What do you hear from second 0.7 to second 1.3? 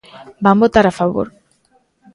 a favor?